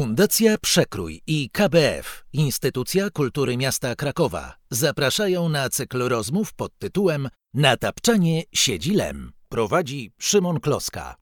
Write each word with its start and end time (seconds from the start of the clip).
Fundacja 0.00 0.58
Przekrój 0.58 1.22
i 1.26 1.50
KBF, 1.50 2.24
Instytucja 2.32 3.10
Kultury 3.10 3.56
Miasta 3.56 3.94
Krakowa, 3.94 4.54
zapraszają 4.70 5.48
na 5.48 5.68
cykl 5.68 6.08
rozmów 6.08 6.54
pod 6.54 6.78
tytułem 6.78 7.28
Natapczanie 7.54 8.42
siedzi 8.52 8.94
lem. 8.94 9.32
Prowadzi 9.48 10.12
Szymon 10.18 10.60
Kloska. 10.60 11.14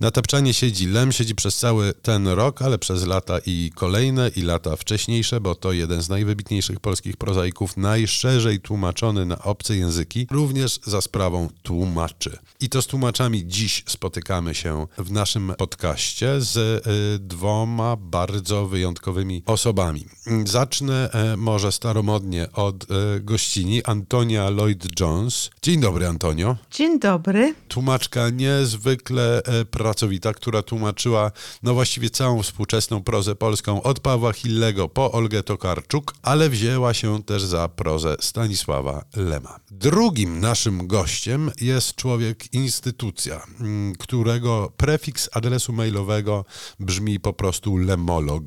Na 0.00 0.10
tapczanie 0.10 0.54
siedzi 0.54 0.86
Lem, 0.86 1.12
siedzi 1.12 1.34
przez 1.34 1.56
cały 1.56 1.94
ten 1.94 2.28
rok, 2.28 2.62
ale 2.62 2.78
przez 2.78 3.06
lata 3.06 3.38
i 3.46 3.70
kolejne, 3.74 4.30
i 4.36 4.42
lata 4.42 4.76
wcześniejsze, 4.76 5.40
bo 5.40 5.54
to 5.54 5.72
jeden 5.72 6.02
z 6.02 6.08
najwybitniejszych 6.08 6.80
polskich 6.80 7.16
prozaików, 7.16 7.76
najszerzej 7.76 8.60
tłumaczony 8.60 9.26
na 9.26 9.38
obce 9.38 9.76
języki, 9.76 10.26
również 10.30 10.80
za 10.84 11.00
sprawą 11.00 11.48
tłumaczy. 11.62 12.38
I 12.60 12.68
to 12.68 12.82
z 12.82 12.86
tłumaczami 12.86 13.46
dziś 13.46 13.84
spotykamy 13.86 14.54
się 14.54 14.86
w 14.98 15.12
naszym 15.12 15.52
podcaście 15.58 16.40
z 16.40 16.56
y, 16.56 17.18
dwoma 17.18 17.96
bardzo 17.96 18.66
wyjątkowymi 18.66 19.42
osobami. 19.46 20.06
Zacznę 20.44 21.10
y, 21.32 21.36
może 21.36 21.72
staromodnie 21.72 22.52
od 22.52 22.84
y, 22.84 22.86
gościni 23.20 23.84
Antonia 23.84 24.50
Lloyd-Jones. 24.50 25.50
Dzień 25.62 25.80
dobry, 25.80 26.06
Antonio. 26.06 26.56
Dzień 26.70 26.98
dobry. 26.98 27.54
Tłumaczka 27.68 28.30
niezwykle 28.30 29.42
pracowita 29.70 29.87
pracowita, 29.88 30.32
która 30.32 30.62
tłumaczyła 30.62 31.32
no 31.62 31.74
właściwie 31.74 32.10
całą 32.10 32.42
współczesną 32.42 33.02
prozę 33.02 33.34
polską 33.34 33.82
od 33.82 34.00
Pawła 34.00 34.32
Hillego 34.32 34.88
po 34.88 35.12
Olgę 35.12 35.42
Tokarczuk, 35.42 36.14
ale 36.22 36.48
wzięła 36.48 36.94
się 36.94 37.22
też 37.22 37.42
za 37.42 37.68
prozę 37.68 38.16
Stanisława 38.20 39.04
Lema. 39.16 39.60
Drugim 39.70 40.40
naszym 40.40 40.86
gościem 40.86 41.50
jest 41.60 41.94
człowiek 41.94 42.54
instytucja, 42.54 43.46
mm, 43.60 43.94
którego 43.94 44.72
prefiks 44.76 45.28
adresu 45.32 45.72
mailowego 45.72 46.44
brzmi 46.80 47.20
po 47.20 47.32
prostu 47.32 47.76
lemolog. 47.76 48.44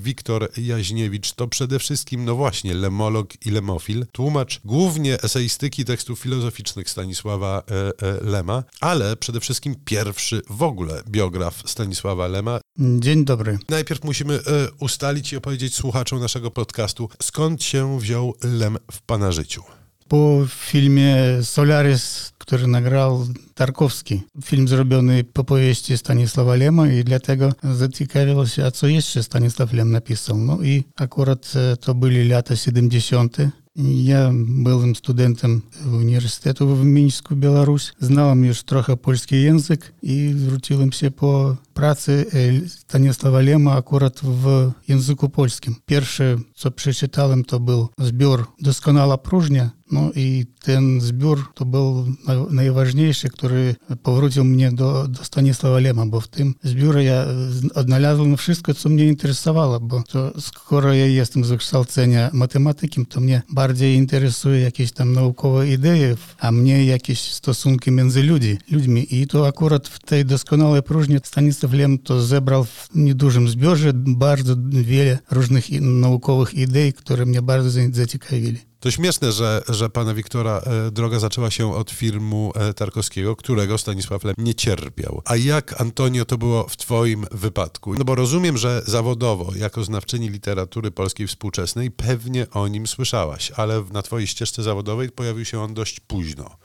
Wiktor 0.00 0.48
Jaźniewicz 0.56 1.32
to 1.32 1.48
przede 1.48 1.78
wszystkim, 1.78 2.24
no 2.24 2.34
właśnie, 2.34 2.74
lemolog 2.74 3.46
i 3.46 3.50
lemofil, 3.50 4.06
tłumacz 4.12 4.60
głównie 4.64 5.22
eseistyki 5.22 5.84
tekstów 5.84 6.18
filozoficznych 6.18 6.90
Stanisława 6.90 7.62
e, 7.70 8.06
e, 8.08 8.24
Lema, 8.24 8.64
ale 8.80 9.16
przede 9.16 9.40
wszystkim 9.40 9.74
pierwszy 9.84 10.42
w 10.50 10.62
ogóle 10.62 10.73
ogóle 10.74 11.02
biograf 11.08 11.62
Stanisława 11.66 12.28
Lema. 12.28 12.60
Dzień 12.78 13.24
dobry. 13.24 13.58
Najpierw 13.68 14.04
musimy 14.04 14.34
e, 14.34 14.40
ustalić 14.80 15.32
i 15.32 15.36
opowiedzieć 15.36 15.74
słuchaczom 15.74 16.20
naszego 16.20 16.50
podcastu, 16.50 17.08
skąd 17.22 17.62
się 17.62 17.98
wziął 18.00 18.34
Lem 18.42 18.78
w 18.92 19.02
pana 19.02 19.32
życiu. 19.32 19.62
Po 20.08 20.40
filmie 20.48 21.16
Solaris, 21.42 22.32
który 22.38 22.66
nagrał 22.66 23.26
Tarkowski. 23.54 24.22
Film 24.44 24.68
zrobiony 24.68 25.24
po 25.24 25.44
powieści 25.44 25.98
Stanisława 25.98 26.54
Lema 26.56 26.88
i 26.88 27.04
dlatego 27.04 27.52
zaciekawiło 27.62 28.46
się, 28.46 28.64
a 28.64 28.70
co 28.70 28.86
jeszcze 28.86 29.22
Stanisław 29.22 29.72
Lem 29.72 29.90
napisał. 29.90 30.38
No 30.38 30.62
i 30.62 30.84
akurat 30.96 31.52
e, 31.56 31.76
to 31.76 31.94
byli 31.94 32.28
lata 32.28 32.56
70. 32.56 33.36
Я 33.76 34.30
былым 34.30 34.94
студэнтам 34.94 35.64
універсітэту 35.82 36.68
в 36.68 36.84
мінску 36.84 37.34
Беларусь 37.34 37.92
знал 37.98 38.34
мне 38.38 38.52
ж 38.54 38.62
троху 38.62 38.96
польскі 38.96 39.34
язык 39.34 39.90
і 39.98 40.30
руціламся 40.46 41.10
по 41.10 41.58
pracy 41.74 42.26
Stanisława 42.68 43.40
Lema 43.40 43.72
akurat 43.72 44.20
w 44.22 44.70
języku 44.88 45.28
polskim. 45.28 45.74
Pierwsze, 45.86 46.36
co 46.54 46.70
przeczytałem, 46.70 47.44
to 47.44 47.60
był 47.60 47.88
zbiór 47.98 48.46
Doskonała 48.60 49.18
próżnia. 49.18 49.70
No 49.92 50.10
i 50.14 50.46
ten 50.62 51.00
zbiór 51.00 51.52
to 51.54 51.64
był 51.64 52.06
najważniejszy, 52.50 53.28
który 53.28 53.74
powrócił 54.02 54.44
mnie 54.44 54.72
do, 54.72 55.08
Stanisława 55.22 55.80
Lema, 55.80 56.06
bo 56.06 56.20
w 56.20 56.28
tym 56.28 56.54
zbiorze 56.62 57.04
ja 57.04 57.26
odnalazłem 57.74 58.36
wszystko, 58.36 58.74
co 58.74 58.88
mnie 58.88 59.06
interesowało, 59.06 59.80
bo 59.80 60.02
skoro 60.40 60.92
ja 60.94 61.06
jestem 61.06 61.44
z 61.44 61.48
wykształcenia 61.48 62.30
matematykiem, 62.32 63.06
to 63.06 63.20
mnie 63.20 63.42
bardziej 63.48 63.96
interesuje 63.96 64.60
jakieś 64.60 64.92
tam 64.92 65.12
naukowe 65.12 65.68
idee, 65.68 66.14
a 66.38 66.52
mnie 66.52 66.84
jakieś 66.84 67.32
stosunki 67.32 67.90
między 67.90 68.22
ludzi, 68.22 68.58
ludźmi. 68.70 69.06
I 69.10 69.26
to 69.26 69.46
akurat 69.46 69.88
w 69.88 69.98
tej 69.98 70.24
doskonałej 70.24 70.82
próżni 70.82 71.18
Stanisław 71.22 71.63
To 72.04 72.22
zebrał 72.22 72.64
w 72.64 72.88
niedużym 72.94 73.48
zbiorze 73.48 73.92
bardzo 73.94 74.56
wiele 74.70 75.18
różnych 75.30 75.70
naukowych 75.80 76.54
idei, 76.54 76.92
które 76.92 77.26
mnie 77.26 77.42
bardzo 77.42 77.80
zaciekawili. 77.92 78.58
To 78.84 78.90
śmieszne, 78.90 79.32
że, 79.32 79.62
że 79.68 79.90
pana 79.90 80.14
Wiktora 80.14 80.58
e, 80.58 80.90
droga 80.90 81.18
zaczęła 81.18 81.50
się 81.50 81.74
od 81.74 81.90
filmu 81.90 82.52
e, 82.54 82.74
Tarkowskiego, 82.74 83.36
którego 83.36 83.78
Stanisław 83.78 84.24
Lem 84.24 84.34
nie 84.38 84.54
cierpiał. 84.54 85.22
A 85.24 85.36
jak, 85.36 85.80
Antonio, 85.80 86.24
to 86.24 86.38
było 86.38 86.68
w 86.68 86.76
twoim 86.76 87.26
wypadku? 87.32 87.94
No 87.94 88.04
bo 88.04 88.14
rozumiem, 88.14 88.58
że 88.58 88.82
zawodowo, 88.86 89.52
jako 89.56 89.84
znawczyni 89.84 90.28
literatury 90.28 90.90
polskiej 90.90 91.26
współczesnej, 91.26 91.90
pewnie 91.90 92.50
o 92.50 92.68
nim 92.68 92.86
słyszałaś, 92.86 93.52
ale 93.56 93.84
na 93.92 94.02
twojej 94.02 94.26
ścieżce 94.26 94.62
zawodowej 94.62 95.10
pojawił 95.10 95.44
się 95.44 95.60
on 95.60 95.74
dość 95.74 96.00
późno. 96.00 96.56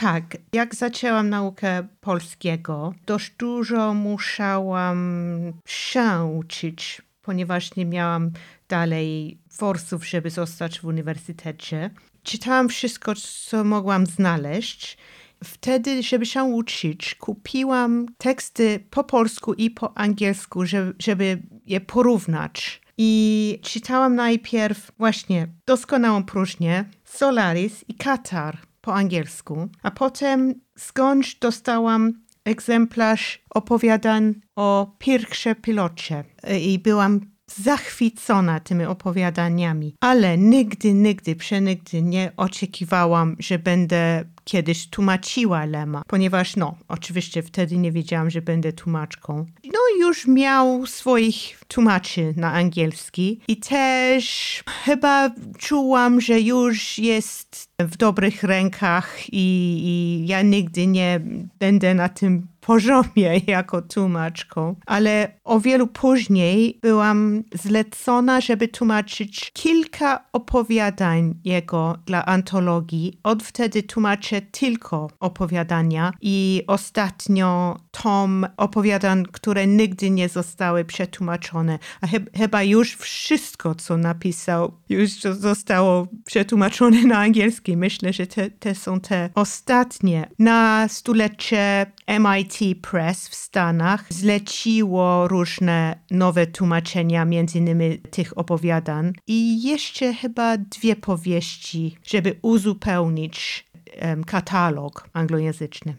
Tak, 0.00 0.36
jak 0.52 0.74
zaczęłam 0.74 1.28
naukę 1.28 1.86
polskiego, 2.00 2.94
dość 3.06 3.32
dużo 3.38 3.94
musiałam 3.94 5.52
się 5.66 6.24
uczyć, 6.38 7.02
ponieważ 7.22 7.76
nie 7.76 7.86
miałam 7.86 8.30
dalej 8.68 9.38
forsów, 9.50 10.08
żeby 10.08 10.30
zostać 10.30 10.80
w 10.80 10.84
uniwersytecie. 10.84 11.90
Czytałam 12.22 12.68
wszystko, 12.68 13.12
co 13.48 13.64
mogłam 13.64 14.06
znaleźć. 14.06 14.98
Wtedy, 15.44 16.02
żeby 16.02 16.26
się 16.26 16.44
uczyć, 16.44 17.14
kupiłam 17.14 18.06
teksty 18.18 18.80
po 18.90 19.04
polsku 19.04 19.54
i 19.54 19.70
po 19.70 19.98
angielsku, 19.98 20.66
żeby, 20.66 20.94
żeby 20.98 21.42
je 21.66 21.80
porównać. 21.80 22.80
I 22.98 23.60
czytałam 23.62 24.14
najpierw 24.14 24.92
właśnie 24.98 25.48
Doskonałą 25.66 26.24
próżnię, 26.24 26.84
Solaris 27.04 27.84
i 27.88 27.94
Katar 27.94 28.67
po 28.88 28.94
angielsku, 28.94 29.68
a 29.82 29.90
potem 29.90 30.54
skądś 30.78 31.34
dostałam 31.34 32.12
egzemplarz 32.44 33.42
opowiadań 33.50 34.34
o 34.56 34.96
pierwsze 34.98 35.54
pilocie. 35.54 36.24
I 36.60 36.78
byłam 36.78 37.20
zachwycona 37.56 38.60
tymi 38.60 38.84
opowiadaniami, 38.84 39.94
ale 40.00 40.38
nigdy, 40.38 40.94
nigdy, 40.94 41.36
przenigdy 41.36 42.02
nie 42.02 42.32
oczekiwałam, 42.36 43.36
że 43.38 43.58
będę 43.58 44.24
kiedyś 44.48 44.88
tłumaczyła 44.88 45.64
Lema, 45.64 46.02
ponieważ 46.06 46.56
no, 46.56 46.74
oczywiście 46.88 47.42
wtedy 47.42 47.76
nie 47.76 47.92
wiedziałam, 47.92 48.30
że 48.30 48.42
będę 48.42 48.72
tłumaczką. 48.72 49.46
No 49.64 49.78
już 50.00 50.26
miał 50.26 50.86
swoich 50.86 51.60
tłumaczy 51.68 52.34
na 52.36 52.52
angielski 52.52 53.40
i 53.48 53.56
też 53.56 54.64
chyba 54.84 55.30
czułam, 55.58 56.20
że 56.20 56.40
już 56.40 56.98
jest 56.98 57.70
w 57.78 57.96
dobrych 57.96 58.42
rękach 58.42 59.32
i, 59.32 59.38
i 59.84 60.26
ja 60.26 60.42
nigdy 60.42 60.86
nie 60.86 61.20
będę 61.58 61.94
na 61.94 62.08
tym 62.08 62.46
poziomie 62.68 63.40
jako 63.46 63.82
tłumaczką, 63.82 64.76
ale 64.86 65.38
o 65.44 65.60
wielu 65.60 65.86
później 65.86 66.78
byłam 66.82 67.42
zlecona, 67.54 68.40
żeby 68.40 68.68
tłumaczyć 68.68 69.50
kilka 69.54 70.24
opowiadań 70.32 71.34
jego 71.44 71.98
dla 72.06 72.26
antologii. 72.26 73.20
Od 73.22 73.42
wtedy 73.42 73.82
tłumaczę 73.82 74.40
tylko 74.40 75.10
opowiadania 75.20 76.12
i 76.20 76.64
ostatnio 76.66 77.76
tom 77.90 78.46
opowiadań, 78.56 79.24
które 79.32 79.66
nigdy 79.66 80.10
nie 80.10 80.28
zostały 80.28 80.84
przetłumaczone. 80.84 81.78
A 82.00 82.06
chyba 82.38 82.62
już 82.62 82.94
wszystko, 82.94 83.74
co 83.74 83.96
napisał, 83.96 84.72
już 84.88 85.10
zostało 85.20 86.06
przetłumaczone 86.24 87.04
na 87.04 87.18
angielski. 87.18 87.76
Myślę, 87.76 88.12
że 88.12 88.26
te, 88.26 88.50
te 88.50 88.74
są 88.74 89.00
te 89.00 89.30
ostatnie. 89.34 90.28
Na 90.38 90.88
stulecie 90.88 91.86
MIT 92.08 92.57
Press 92.82 93.28
w 93.28 93.34
Stanach 93.34 94.12
zleciło 94.12 95.28
różne 95.28 95.98
nowe 96.10 96.46
tłumaczenia, 96.46 97.24
między 97.24 97.58
innymi 97.58 97.98
tych 97.98 98.38
opowiadań 98.38 99.12
i 99.26 99.62
jeszcze 99.62 100.14
chyba 100.14 100.58
dwie 100.58 100.96
powieści, 100.96 101.96
żeby 102.04 102.38
uzupełnić 102.42 103.66
um, 104.02 104.24
katalog 104.24 105.08
anglojęzyczny. 105.12 105.96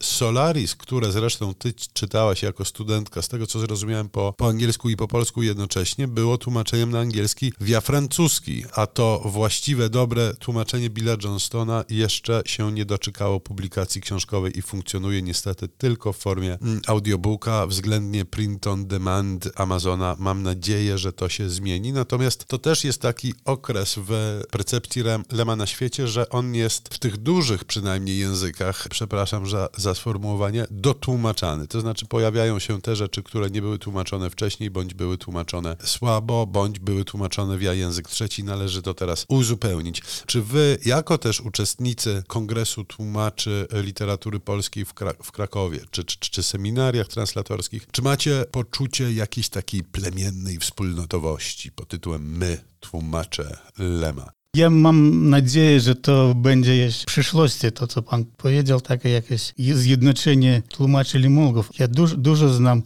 Solaris, 0.00 0.74
które 0.74 1.12
zresztą 1.12 1.54
ty 1.54 1.74
czytałaś 1.92 2.42
jako 2.42 2.64
studentka, 2.64 3.22
z 3.22 3.28
tego 3.28 3.46
co 3.46 3.58
zrozumiałem 3.58 4.08
po, 4.08 4.34
po 4.36 4.48
angielsku 4.48 4.88
i 4.88 4.96
po 4.96 5.08
polsku 5.08 5.42
jednocześnie, 5.42 6.08
było 6.08 6.38
tłumaczeniem 6.38 6.90
na 6.90 7.00
angielski 7.00 7.52
via 7.60 7.80
francuski, 7.80 8.64
a 8.72 8.86
to 8.86 9.22
właściwe, 9.24 9.90
dobre 9.90 10.34
tłumaczenie 10.34 10.90
Billa 10.90 11.16
Johnstona 11.24 11.84
jeszcze 11.88 12.42
się 12.46 12.72
nie 12.72 12.84
doczekało 12.84 13.40
publikacji 13.40 14.00
książkowej 14.00 14.58
i 14.58 14.62
funkcjonuje 14.62 15.22
niestety 15.22 15.68
tylko 15.68 16.12
w 16.12 16.16
formie 16.16 16.58
mm, 16.62 16.80
audiobooka, 16.86 17.66
względnie 17.66 18.24
print 18.24 18.66
on 18.66 18.86
demand 18.86 19.48
Amazona. 19.54 20.16
Mam 20.18 20.42
nadzieję, 20.42 20.98
że 20.98 21.12
to 21.12 21.28
się 21.28 21.50
zmieni. 21.50 21.92
Natomiast 21.92 22.44
to 22.44 22.58
też 22.58 22.84
jest 22.84 23.02
taki 23.02 23.34
okres 23.44 23.94
w 23.96 24.40
percepcji 24.50 25.02
Lema 25.32 25.56
na 25.56 25.66
świecie, 25.66 26.08
że 26.08 26.28
on 26.28 26.54
jest 26.54 26.94
w 26.94 26.98
tych 26.98 27.16
dużych 27.16 27.64
przynajmniej 27.64 28.18
językach, 28.18 28.86
przepraszam 28.90 29.46
za, 29.48 29.68
za 29.86 29.94
sformułowanie, 29.94 30.66
dotłumaczany. 30.70 31.66
To 31.66 31.80
znaczy 31.80 32.06
pojawiają 32.06 32.58
się 32.58 32.80
te 32.82 32.96
rzeczy, 32.96 33.22
które 33.22 33.50
nie 33.50 33.62
były 33.62 33.78
tłumaczone 33.78 34.30
wcześniej, 34.30 34.70
bądź 34.70 34.94
były 34.94 35.18
tłumaczone 35.18 35.76
słabo, 35.84 36.46
bądź 36.46 36.78
były 36.78 37.04
tłumaczone 37.04 37.58
via 37.58 37.74
język 37.74 38.08
trzeci. 38.08 38.44
Należy 38.44 38.82
to 38.82 38.94
teraz 38.94 39.24
uzupełnić. 39.28 40.02
Czy 40.26 40.42
wy, 40.42 40.78
jako 40.84 41.18
też 41.18 41.40
uczestnicy 41.40 42.22
Kongresu 42.26 42.84
Tłumaczy 42.84 43.66
Literatury 43.72 44.40
Polskiej 44.40 44.84
w, 44.84 44.94
w 45.22 45.32
Krakowie, 45.32 45.80
czy, 45.90 46.04
czy, 46.04 46.18
czy 46.18 46.42
seminariach 46.42 47.08
translatorskich, 47.08 47.86
czy 47.92 48.02
macie 48.02 48.44
poczucie 48.50 49.12
jakiejś 49.12 49.48
takiej 49.48 49.84
plemiennej 49.84 50.58
wspólnotowości 50.58 51.72
pod 51.72 51.88
tytułem 51.88 52.38
My, 52.38 52.64
tłumacze 52.80 53.58
Lema? 53.78 54.36
Ja 54.56 54.70
mam 54.70 55.30
nadzieję, 55.30 55.80
że 55.80 55.94
to 55.94 56.34
będzie 56.34 56.90
w 56.90 57.04
przyszłości, 57.04 57.72
to 57.72 57.86
co 57.86 58.02
pan 58.02 58.24
powiedział, 58.24 58.80
takie 58.80 59.08
jakieś 59.08 59.52
zjednoczenie 59.58 60.62
tłumaczy 60.68 61.18
limologów. 61.18 61.70
Ja 61.78 61.88
dużo, 61.88 62.16
dużo 62.16 62.48
znam 62.48 62.82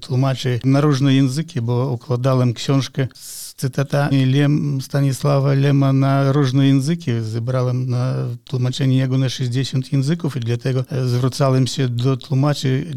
tłumaczy 0.00 0.60
na 0.64 0.80
różne 0.80 1.14
języki, 1.14 1.60
bo 1.60 1.90
układałem 1.90 2.54
książkę 2.54 3.08
z 3.14 3.45
cytatami 3.56 4.26
Lem, 4.26 4.80
Stanisława 4.80 5.54
Lema 5.54 5.92
na 5.92 6.32
różne 6.32 6.66
języki. 6.66 7.10
Zebrałem 7.22 7.90
na 7.90 8.14
tłumaczenie 8.44 8.96
jego 8.96 9.18
na 9.18 9.28
60 9.28 9.92
języków 9.92 10.36
i 10.36 10.40
dlatego 10.40 10.84
zwracałem 11.04 11.66
się 11.66 11.88
do 11.88 12.16
tłumaczy. 12.16 12.96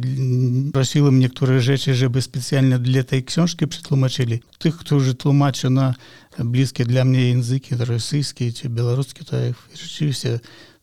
Prosiłem 0.74 1.20
niektóre 1.20 1.62
rzeczy, 1.62 1.96
żeby 1.96 2.22
specjalnie 2.22 2.80
dla 2.80 3.04
tej 3.04 3.24
książki 3.24 3.68
przetłumaczyli. 3.68 4.40
Tych, 4.58 4.78
którzy 4.78 5.14
tłumaczą 5.14 5.70
na 5.70 5.94
bliskie 6.40 6.86
dla 6.86 7.06
mnie 7.06 7.30
języki, 7.30 7.76
rosyjskie 7.76 8.54
czy 8.54 8.70
białoruskie, 8.70 9.24
to 9.24 9.38
ja 9.38 9.52
rzeczywiście 9.82 10.40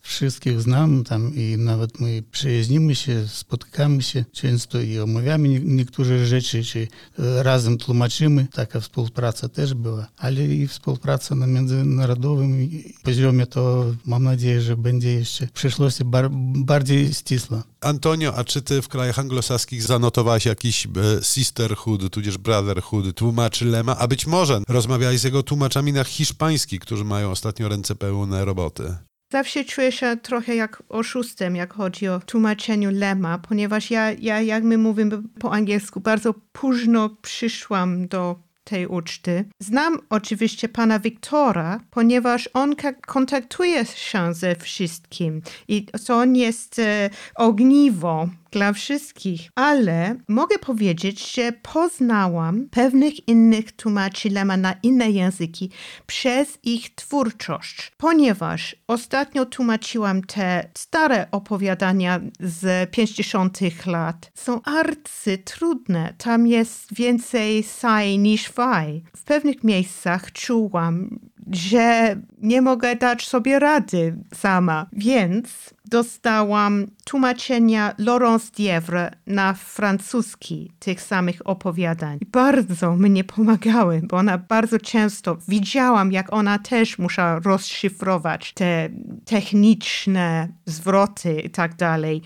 wszystkich 0.07 0.61
znam 0.61 1.05
tam 1.05 1.35
i 1.35 1.57
nawet 1.59 2.01
my 2.01 2.23
przyjaźnimy 2.33 2.95
się, 2.95 3.29
spotykamy 3.29 4.03
się 4.03 4.25
często 4.33 4.81
i 4.81 4.99
omawiamy 4.99 5.49
niektóre 5.49 6.27
rzeczy, 6.27 6.65
czy 6.65 6.89
razem 7.19 7.79
tłumaczymy. 7.79 8.47
Taka 8.53 8.81
współpraca 8.81 9.49
też 9.49 9.75
była, 9.75 10.07
ale 10.17 10.47
i 10.47 10.69
współpraca 10.69 11.35
na 11.35 11.47
międzynarodowym 11.47 12.71
poziomie 13.03 13.47
to 13.47 13.85
mam 14.05 14.25
nadzieję, 14.25 14.61
że 14.61 14.77
będzie 14.77 15.13
jeszcze 15.13 15.47
w 15.47 15.53
przyszłości 15.53 16.05
bar 16.05 16.31
bardziej 16.55 17.15
ścisła. 17.15 17.63
Antonio, 17.81 18.35
a 18.35 18.45
czy 18.45 18.63
ty 18.63 18.83
w 18.83 18.89
krajach 18.89 19.19
anglosaskich 19.19 19.83
zanotowałeś 19.83 20.47
jakiś 20.47 20.89
sisterhood, 21.23 22.11
tudzież 22.11 22.39
brotherhood 22.39 23.15
tłumaczy 23.15 23.65
Lema, 23.65 23.99
a 23.99 24.09
być 24.09 24.27
może 24.27 24.61
rozmawiałeś 24.69 25.21
z 25.21 25.25
jego 25.25 25.43
tłumaczami 25.43 25.93
na 25.93 26.05
hiszpański, 26.05 26.79
którzy 26.79 27.05
mają 27.05 27.31
ostatnio 27.31 27.69
ręce 27.69 27.95
pełne 27.95 28.45
roboty? 28.45 28.95
Zawsze 29.33 29.65
czuję 29.65 29.93
się 29.93 30.17
trochę 30.17 30.57
jak 30.57 30.83
oszustem, 30.89 31.57
jak 31.57 31.73
chodzi 31.73 32.09
o 32.09 32.21
tłumaczeniu 32.21 32.91
Lema, 32.93 33.39
ponieważ 33.39 33.91
ja, 33.91 34.13
ja 34.13 34.41
jak 34.41 34.65
my 34.65 34.79
mówimy 34.79 35.23
po 35.41 35.53
angielsku, 35.53 36.01
bardzo 36.01 36.35
późno 36.53 37.11
przyszłam 37.23 38.09
do 38.09 38.47
tej 38.65 38.87
uczty. 38.87 39.45
Znam 39.61 39.99
oczywiście 40.11 40.69
pana 40.69 40.99
Wiktora, 40.99 41.81
ponieważ 41.91 42.49
on 42.53 42.75
kontaktuje 43.07 43.85
się 43.85 44.35
ze 44.35 44.57
wszystkim 44.57 45.43
i 45.69 45.87
to 46.07 46.17
on 46.17 46.37
jest 46.37 46.79
e, 46.79 47.11
ogniwo 47.35 48.29
dla 48.51 48.73
wszystkich, 48.73 49.51
ale 49.55 50.17
mogę 50.29 50.59
powiedzieć, 50.59 51.35
że 51.35 51.53
poznałam 51.53 52.69
pewnych 52.71 53.29
innych 53.29 53.73
tłumaczy 53.73 54.31
Lema 54.31 54.57
na 54.57 54.75
inne 54.83 55.11
języki 55.11 55.71
przez 56.07 56.59
ich 56.63 56.95
twórczość, 56.95 57.93
ponieważ 57.97 58.77
ostatnio 58.87 59.47
tłumaczyłam 59.47 60.23
te 60.23 60.71
stare 60.75 61.27
opowiadania 61.31 62.21
z 62.41 62.91
50. 62.91 63.87
lat. 63.87 64.31
Są 64.35 64.63
arcy 64.63 65.39
trudne, 65.39 66.15
tam 66.19 66.47
jest 66.47 66.95
więcej 66.95 67.63
saj 67.63 68.19
niż 68.19 68.49
faj. 68.49 69.03
W 69.17 69.25
pewnych 69.25 69.65
miejscach 69.65 70.33
czułam, 70.33 71.19
że 71.53 72.17
nie 72.39 72.63
mogę 72.63 72.97
dać 72.97 73.29
sobie 73.29 73.59
rady 73.59 74.17
sama, 74.35 74.87
więc 74.93 75.49
dostałam 75.87 76.87
tłumaczenia 77.05 77.95
Laurence 77.99 78.51
Dievre 78.57 79.11
na 79.27 79.55
francuski 79.55 80.73
tych 80.79 81.03
samych 81.03 81.47
opowiadań. 81.49 82.19
Bardzo 82.33 82.97
mnie 82.97 83.25
pomagały, 83.25 84.01
bo 84.05 84.17
ona 84.17 84.39
bardzo 84.39 84.79
często 84.79 85.37
widziałam, 85.49 86.13
jak 86.13 86.33
ona 86.33 86.59
też 86.59 86.99
musiała 86.99 87.39
rozszyfrować 87.39 88.53
te 88.53 88.89
techniczne 89.25 90.49
zwroty 90.67 91.41
i 91.41 91.51
tak 91.51 91.77
dalej. 91.77 92.23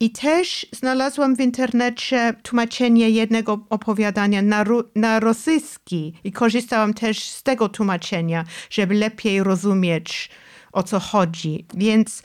I 0.00 0.10
też 0.10 0.66
znalazłam 0.72 1.36
w 1.36 1.40
internecie 1.40 2.34
tłumaczenie 2.42 3.10
jednego 3.10 3.66
opowiadania 3.70 4.42
na, 4.42 4.64
na 4.96 5.20
rosyjski 5.20 6.14
i 6.24 6.32
korzystałam 6.32 6.94
też 6.94 7.22
z 7.24 7.42
tego 7.42 7.68
tłumaczenia, 7.68 8.44
żeby 8.70 8.94
lepiej 8.94 9.42
rozumieć 9.42 10.30
o 10.72 10.82
co 10.82 11.00
chodzi. 11.00 11.66
Więc 11.74 12.22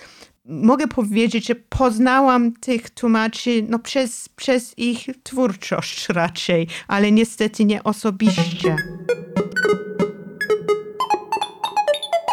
mogę 0.47 0.87
powiedzieć, 0.87 1.47
że 1.47 1.55
poznałam 1.55 2.51
tych 2.51 2.89
tłumaczy 2.89 3.65
no, 3.69 3.79
przez, 3.79 4.29
przez 4.29 4.73
ich 4.77 5.07
twórczość 5.23 6.09
raczej, 6.09 6.67
ale 6.87 7.11
niestety 7.11 7.65
nie 7.65 7.83
osobiście 7.83 8.75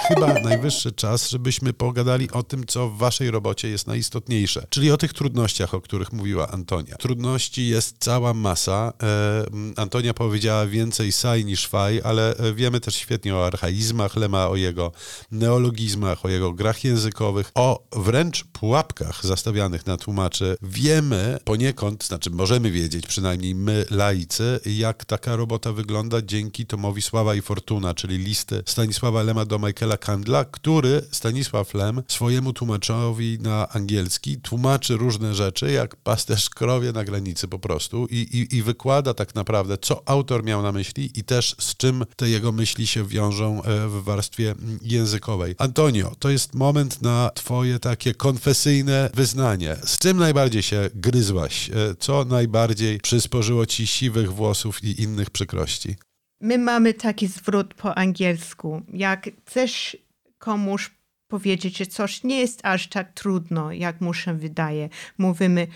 chyba 0.09 0.35
najwyższy 0.35 0.93
czas, 0.93 1.31
żebyśmy 1.31 1.73
pogadali 1.73 2.31
o 2.31 2.43
tym, 2.43 2.67
co 2.67 2.89
w 2.89 2.99
waszej 2.99 3.31
robocie 3.31 3.69
jest 3.69 3.87
najistotniejsze, 3.87 4.67
czyli 4.71 4.91
o 4.91 4.97
tych 4.97 5.13
trudnościach, 5.13 5.75
o 5.75 5.81
których 5.81 6.13
mówiła 6.13 6.49
Antonia. 6.49 6.97
Trudności 6.97 7.69
jest 7.69 7.97
cała 7.99 8.35
masa. 8.35 8.93
E, 9.03 9.45
Antonia 9.77 10.15
powiedziała 10.15 10.67
więcej 10.67 11.13
saj 11.13 11.45
niż 11.45 11.69
faj, 11.69 12.01
ale 12.05 12.37
e, 12.37 12.55
wiemy 12.55 12.81
też 12.81 12.95
świetnie 12.95 13.35
o 13.35 13.47
archaizmach 13.47 14.17
Lema, 14.17 14.49
o 14.49 14.57
jego 14.57 14.93
neologizmach, 15.31 16.25
o 16.25 16.29
jego 16.29 16.53
grach 16.53 16.85
językowych, 16.85 17.51
o 17.55 17.83
wręcz 17.93 18.45
pułapkach 18.45 19.27
zastawianych 19.27 19.87
na 19.87 19.97
tłumaczy. 19.97 20.57
Wiemy 20.63 21.39
poniekąd, 21.45 22.05
znaczy 22.05 22.31
możemy 22.31 22.71
wiedzieć, 22.71 23.07
przynajmniej 23.07 23.55
my, 23.55 23.85
laicy, 23.91 24.61
jak 24.67 25.05
taka 25.05 25.37
robota 25.37 25.73
wygląda 25.73 26.23
dzięki 26.23 26.67
tomowi 26.67 27.03
Sława 27.03 27.35
i 27.35 27.43
Fortuna, 27.43 27.95
czyli 27.95 28.19
listy 28.19 28.63
Stanisława 28.67 29.23
Lema 29.23 29.45
do 29.45 29.59
Michaela 29.59 29.97
Kandla, 30.05 30.45
który 30.45 31.03
Stanisław 31.11 31.75
Lem 31.75 32.03
swojemu 32.09 32.53
tłumaczowi 32.53 33.39
na 33.41 33.69
angielski 33.69 34.37
tłumaczy 34.37 34.97
różne 34.97 35.35
rzeczy, 35.35 35.73
jak 35.73 35.97
pasterz 35.97 36.51
krowie 36.51 36.93
na 36.93 37.05
granicy 37.05 37.49
po 37.49 37.59
prostu 37.59 38.07
i, 38.11 38.17
i, 38.17 38.57
i 38.57 38.63
wykłada 38.63 39.15
tak 39.15 39.35
naprawdę, 39.35 39.79
co 39.79 40.03
autor 40.09 40.45
miał 40.45 40.63
na 40.63 40.73
myśli 40.73 41.11
i 41.15 41.25
też 41.25 41.57
z 41.59 41.77
czym 41.77 42.05
te 42.17 42.29
jego 42.29 42.53
myśli 42.53 42.87
się 42.87 43.07
wiążą 43.07 43.63
e, 43.63 43.89
w 43.89 44.05
warstwie 44.05 44.55
językowej. 44.83 45.55
Antonio, 45.59 46.13
to 46.19 46.31
jest 46.31 46.55
moment 46.55 47.03
na 47.03 47.31
twoje 47.35 47.79
takie 47.79 48.15
konfesyjne 48.15 49.11
wyznanie. 49.15 49.77
Z 49.85 49.99
czym 49.99 50.17
najbardziej 50.17 50.63
się 50.63 50.91
gryzłaś? 50.95 51.71
E, 51.71 51.95
co 51.99 52.25
najbardziej 52.25 53.01
przysporzyło 53.01 53.67
ci 53.67 53.87
siwych 53.87 54.33
włosów 54.33 54.85
i 54.85 55.03
innych 55.03 55.31
przykrości? 55.31 55.97
My 56.45 56.59
mamy 56.59 56.95
taki 56.95 57.27
zwrot 57.27 57.75
po 57.75 57.99
angielsku. 57.99 58.83
Jak 58.93 59.31
chcesz 59.47 59.97
komuś 60.39 60.91
powiedzieć, 61.29 61.77
że 61.77 61.87
coś 61.87 62.25
nie 62.25 62.41
jest 62.41 62.61
aż 62.63 62.89
tak 62.89 63.13
trudno, 63.13 63.73
jak 63.73 64.01
mu 64.01 64.15
się 64.15 64.39
wydaje, 64.39 64.89
mówimy 65.19 65.67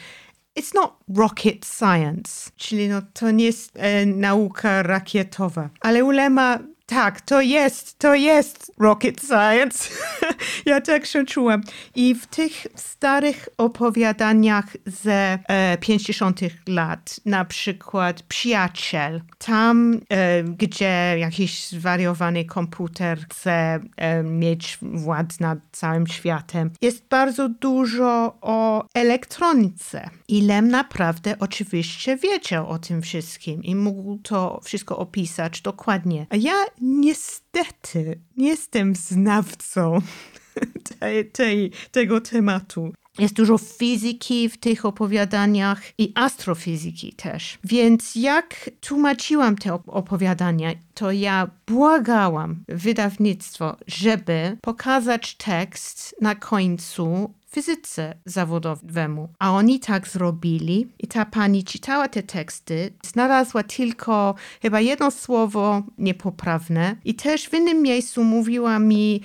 It's 0.59 0.75
not 0.75 0.93
rocket 1.17 1.67
science, 1.67 2.51
czyli 2.57 2.89
no, 2.89 3.03
to 3.13 3.31
nie 3.31 3.45
jest 3.45 3.73
e, 3.75 4.07
nauka 4.07 4.83
rakietowa. 4.83 5.71
Ale 5.81 6.05
ulema 6.05 6.59
tak, 6.88 7.21
to 7.21 7.40
jest, 7.40 7.99
to 7.99 8.14
jest 8.14 8.73
rocket 8.78 9.21
science. 9.21 9.90
ja 10.66 10.80
tak 10.80 11.07
się 11.07 11.25
czułam. 11.25 11.62
I 11.95 12.14
w 12.14 12.26
tych 12.26 12.66
starych 12.75 13.49
opowiadaniach 13.59 14.76
ze 14.87 15.38
e, 15.49 15.78
50. 15.80 16.40
lat, 16.68 17.21
na 17.26 17.45
przykład 17.45 18.23
Przyjaciel, 18.23 19.23
tam, 19.38 20.00
e, 20.11 20.42
gdzie 20.42 21.16
jakiś 21.18 21.66
zwariowany 21.66 22.45
komputer 22.45 23.18
chce 23.30 23.80
e, 23.97 24.23
mieć 24.23 24.78
władzę 24.83 25.37
nad 25.40 25.59
całym 25.73 26.07
światem, 26.07 26.71
jest 26.83 27.09
bardzo 27.09 27.49
dużo 27.49 28.38
o 28.40 28.85
elektronice. 28.95 30.11
I 30.28 30.40
Lem 30.42 30.68
naprawdę 30.68 31.37
oczywiście 31.38 32.16
wiedział 32.16 32.68
o 32.68 32.78
tym 32.78 33.02
wszystkim 33.02 33.62
i 33.62 33.75
mógł 33.75 34.18
to 34.18 34.61
wszystko 34.64 34.99
opisać 34.99 35.61
dokładnie. 35.61 36.26
A 36.30 36.37
ja 36.37 36.54
niestety 36.81 38.21
nie 38.37 38.49
jestem 38.49 38.95
znawcą 38.95 40.03
tej, 41.01 41.31
tej, 41.31 41.73
tego 41.91 42.21
tematu. 42.21 42.93
Jest 43.19 43.35
dużo 43.35 43.59
fizyki 43.59 44.49
w 44.49 44.57
tych 44.57 44.85
opowiadaniach 44.85 45.83
i 45.99 46.13
astrofizyki 46.15 47.13
też. 47.13 47.59
Więc 47.65 48.17
jak 48.17 48.71
tłumaczyłam 48.81 49.57
te 49.57 49.75
opowiadania, 49.87 50.71
to 50.95 51.13
ja 51.13 51.51
błagałam 51.67 52.65
wydawnictwo, 52.69 53.77
żeby 53.87 54.57
pokazać 54.63 55.35
tekst 55.35 56.15
na 56.21 56.35
końcu 56.35 57.35
fizyce 57.51 58.15
zawodowemu. 58.25 59.29
A 59.39 59.53
oni 59.53 59.81
tak 59.81 60.09
zrobili 60.09 60.87
i 60.99 61.09
ta 61.09 61.25
pani 61.25 61.65
czytała 61.65 62.09
te 62.09 62.23
teksty, 62.23 62.93
znalazła 63.03 63.63
tylko 63.63 64.35
chyba 64.63 64.81
jedno 64.81 65.11
słowo 65.11 65.83
niepoprawne 65.99 66.97
i 67.05 67.15
też 67.15 67.49
w 67.49 67.55
innym 67.55 67.83
miejscu 67.83 68.25
mówiła 68.25 68.79
mi, 68.79 69.21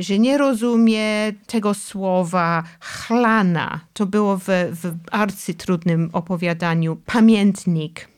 że 0.00 0.18
nie 0.18 0.38
rozumie 0.38 1.32
tego 1.46 1.74
słowa 1.74 2.62
To 3.92 4.06
było 4.06 4.36
w, 4.36 4.46
w 4.82 4.94
arcytrudnym 5.10 6.10
opowiadaniu 6.12 6.96
pamiętnik 6.96 8.08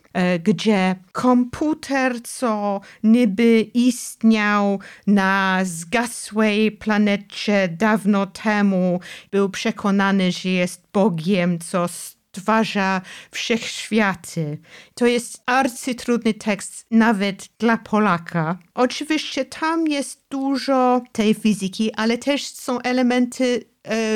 gdzie 0.45 0.97
komputer, 1.13 2.23
co 2.23 2.81
niby 3.03 3.61
istniał 3.61 4.81
na 5.07 5.61
zgasłej 5.65 6.73
planecie 6.73 7.69
dawno 7.69 8.27
temu, 8.27 9.01
był 9.31 9.49
przekonany, 9.49 10.33
że 10.33 10.49
jest 10.49 10.89
Bogiem, 10.93 11.59
co 11.59 11.89
stwarza 11.89 13.01
wszechświaty. 13.31 14.59
To 14.95 15.07
jest 15.07 15.43
arcytrudny 15.47 16.35
tekst 16.35 16.87
nawet 16.91 17.49
dla 17.59 17.77
Polaka. 17.77 18.59
Oczywiście 18.75 19.45
tam 19.45 19.87
jest 19.87 20.25
dużo 20.31 21.01
tej 21.13 21.35
fizyki, 21.35 21.95
ale 21.95 22.19
też 22.19 22.47
są 22.47 22.81
elementy 22.81 23.65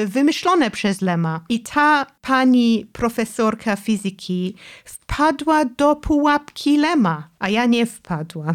wymyślone 0.07 0.71
przez 0.71 1.01
Lema. 1.01 1.41
I 1.49 1.61
ta 1.61 2.07
pani 2.21 2.87
profesorka 2.93 3.77
fizyki 3.77 4.55
wpadła 4.85 5.65
do 5.65 5.97
pułapki 5.97 6.79
Lema, 6.79 7.29
a 7.39 7.49
ja 7.49 7.67
nie 7.67 7.87
wpadłam. 7.87 8.55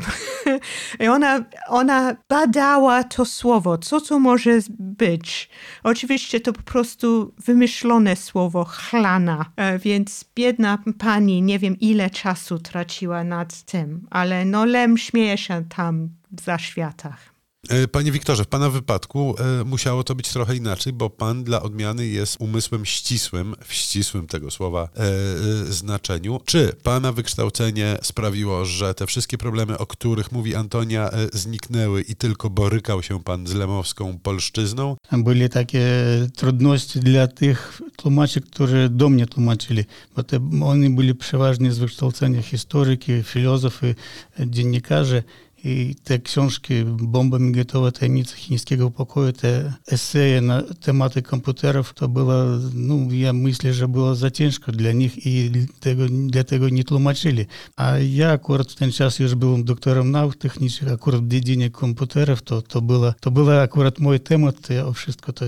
I 0.99 1.07
ona, 1.07 1.43
ona 1.67 2.15
badała 2.29 3.03
to 3.03 3.25
słowo, 3.25 3.77
co 3.77 4.01
to 4.01 4.19
może 4.19 4.59
być. 4.79 5.49
Oczywiście 5.83 6.39
to 6.39 6.53
po 6.53 6.61
prostu 6.61 7.33
wymyślone 7.45 8.15
słowo 8.15 8.65
chlana, 8.65 9.45
więc 9.79 10.25
biedna 10.35 10.77
pani 10.99 11.41
nie 11.41 11.59
wiem 11.59 11.79
ile 11.79 12.09
czasu 12.09 12.59
traciła 12.59 13.23
nad 13.23 13.61
tym, 13.61 14.07
ale 14.09 14.45
no 14.45 14.65
Lem 14.65 14.97
śmieje 14.97 15.37
się 15.37 15.63
tam 15.75 16.09
w 16.31 16.41
zaświatach. 16.41 17.36
E, 17.69 17.87
panie 17.87 18.11
Wiktorze, 18.11 18.43
w 18.43 18.47
Pana 18.47 18.69
wypadku 18.69 19.35
e, 19.39 19.63
musiało 19.63 20.03
to 20.03 20.15
być 20.15 20.29
trochę 20.29 20.55
inaczej, 20.55 20.93
bo 20.93 21.09
Pan 21.09 21.43
dla 21.43 21.61
odmiany 21.63 22.07
jest 22.07 22.35
umysłem 22.39 22.85
ścisłym, 22.85 23.55
w 23.65 23.73
ścisłym 23.73 24.27
tego 24.27 24.51
słowa 24.51 24.89
e, 24.95 25.73
znaczeniu. 25.73 26.39
Czy 26.45 26.73
Pana 26.83 27.11
wykształcenie 27.11 27.97
sprawiło, 28.01 28.65
że 28.65 28.93
te 28.93 29.07
wszystkie 29.07 29.37
problemy, 29.37 29.77
o 29.77 29.85
których 29.85 30.31
mówi 30.31 30.55
Antonia, 30.55 31.09
zniknęły 31.33 32.01
i 32.01 32.15
tylko 32.15 32.49
borykał 32.49 33.03
się 33.03 33.23
Pan 33.23 33.47
z 33.47 33.53
lemowską 33.53 34.19
polszczyzną? 34.19 34.95
Były 35.11 35.49
takie 35.49 35.87
trudności 36.35 36.99
dla 36.99 37.27
tych 37.27 37.81
tłumaczy, 37.95 38.41
którzy 38.41 38.89
do 38.89 39.09
mnie 39.09 39.25
tłumaczyli, 39.25 39.83
bo 40.15 40.23
te, 40.23 40.49
oni 40.63 40.89
byli 40.89 41.15
przeważnie 41.15 41.71
z 41.71 41.77
wykształcenia 41.77 42.41
historyki, 42.41 43.23
filozofy, 43.23 43.95
dziennikarze. 44.39 45.23
I 45.63 45.95
te 46.03 46.19
książki 46.19 46.73
Bomba 46.85 47.39
Migatowa, 47.39 47.91
Tajemnica 47.91 48.35
Chińskiego 48.35 48.91
Pokoju, 48.91 49.33
te 49.33 49.73
eseje 49.87 50.41
na 50.41 50.61
tematy 50.61 51.21
komputerów, 51.21 51.93
to 51.93 52.07
było, 52.07 52.33
no 52.73 52.95
ja 53.11 53.33
myślę, 53.33 53.73
że 53.73 53.87
było 53.87 54.15
za 54.15 54.31
ciężko 54.31 54.71
dla 54.71 54.91
nich 54.91 55.25
i 55.25 55.51
tego, 55.79 56.03
dlatego 56.09 56.69
nie 56.69 56.83
tłumaczyli. 56.83 57.45
A 57.75 57.97
ja 57.97 58.31
akurat 58.31 58.71
w 58.71 58.75
ten 58.75 58.91
czas 58.91 59.19
już 59.19 59.35
byłem 59.35 59.63
doktorem 59.63 60.11
nauk 60.11 60.35
technicznych, 60.35 60.91
akurat 60.91 61.21
w 61.21 61.27
dziedzinie 61.27 61.69
komputerów, 61.69 62.41
to, 62.41 62.61
to, 62.61 62.81
było, 62.81 63.13
to 63.19 63.31
był 63.31 63.51
akurat 63.51 63.99
mój 63.99 64.19
temat, 64.19 64.69
ja 64.69 64.91
wszystko 64.91 65.33
to 65.33 65.45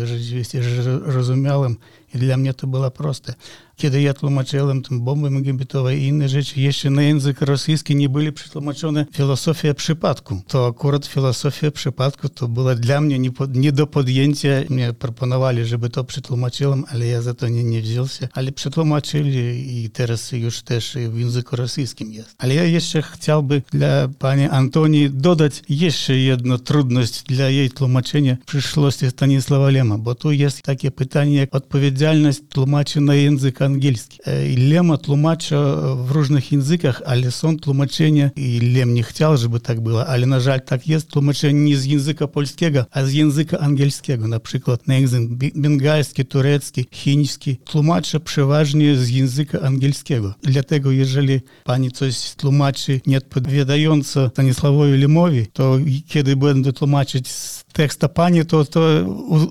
rozumiałem 1.01 1.75
i 2.16 2.18
dla 2.18 2.38
mnie 2.38 2.54
to 2.54 2.68
było 2.68 2.92
proste. 2.92 3.34
Kiedy 3.79 4.01
ja 4.01 4.13
tłumaczyłem 4.13 4.81
tam 4.81 5.01
bomby 5.01 5.29
megabitowe 5.29 5.98
i 5.98 6.03
inne 6.03 6.29
rzeczy, 6.29 6.62
jeszcze 6.62 6.89
na 6.89 7.01
język 7.01 7.41
rosyjski 7.41 7.95
nie 7.95 8.09
były 8.09 8.31
przetłumaczone 8.31 9.05
filozofia 9.13 9.74
przypadku. 9.74 10.41
To 10.48 10.67
akurat 10.67 11.05
filozofia 11.05 11.71
przypadku 11.71 12.29
to 12.29 12.48
była 12.48 12.75
dla 12.75 13.01
mnie 13.01 13.19
nie, 13.19 13.29
nie 13.53 13.71
do 13.71 13.88
podjęcia. 13.88 14.50
Mnie 14.69 14.93
proponowali, 14.93 15.65
żeby 15.65 15.89
to 15.89 16.03
przetłumaczyłem, 16.03 16.86
ale 16.88 17.07
ja 17.07 17.21
za 17.21 17.33
to 17.33 17.48
nie, 17.48 17.63
nie 17.63 17.81
wziął 17.81 18.07
się. 18.07 18.27
Ale 18.33 18.51
przetłumaczyli 18.51 19.83
i 19.83 19.89
teraz 19.89 20.31
już 20.31 20.62
też 20.62 20.98
w 21.09 21.19
języku 21.19 21.55
rosyjskim 21.55 22.12
jest. 22.12 22.36
Ale 22.38 22.55
ja 22.55 22.63
jeszcze 22.63 23.01
chciałbym 23.01 23.62
dla 23.71 24.07
pani 24.07 24.43
Antonii 24.43 25.09
dodać 25.09 25.62
jeszcze 25.69 26.17
jedną 26.17 26.57
trudność 26.57 27.24
dla 27.24 27.50
jej 27.50 27.69
tłumaczenia 27.69 28.38
przyszłości 28.45 29.09
Stanisława 29.09 29.69
Lema, 29.69 29.98
bo 29.98 30.15
tu 30.15 30.31
jest 30.31 30.62
takie 30.62 30.91
pytanie 30.91 31.36
jak 31.36 31.55
odpowiedzialność 31.55 32.39
tłumaczy 32.50 33.01
na 33.01 33.15
język 33.15 33.69
ангельскі 33.70 34.20
э, 34.26 34.56
лема 34.58 34.98
тлумача 34.98 35.56
э, 35.56 35.94
в 35.94 36.12
różnych 36.12 36.52
языках 36.52 37.02
але 37.06 37.32
сон 37.32 37.60
тлумачэння 37.62 38.34
і 38.36 38.48
лем 38.74 38.94
не 38.94 39.04
хцял 39.04 39.38
же 39.38 39.50
бы 39.50 39.60
так 39.60 39.82
было. 39.82 40.06
Але 40.10 40.26
на 40.26 40.40
жаль 40.40 40.60
так 40.60 40.88
есть 40.88 41.10
тлумачэнне 41.10 41.70
не 41.70 41.76
з 41.76 41.86
языка 41.86 42.28
польскега 42.28 42.88
а 42.92 43.06
з 43.06 43.30
языка 43.30 43.58
ангельскега 43.62 44.28
напрыклад 44.28 44.82
на 44.88 45.00
экзен 45.00 45.38
бенгальскі 45.38 46.24
турэцкі 46.24 46.88
хінічскі 46.92 47.60
тлумача 47.70 48.20
прыважнее 48.20 48.96
з 48.96 49.06
языка 49.24 49.62
ангельскега 49.62 50.36
для 50.42 50.64
tego 50.64 50.92
jeżeli 50.92 51.44
pani 51.66 51.92
coś 51.92 52.16
тлумачы 52.36 53.02
не 53.06 53.18
адпавядаюцца 53.18 54.30
станіславою 54.34 54.98
лімові 54.98 55.48
то 55.54 55.80
kiedy 56.10 56.36
będę 56.36 56.74
тлумачыць 56.74 57.28
з 57.28 57.69
pani, 58.13 58.45
to, 58.45 58.65
to 58.65 58.81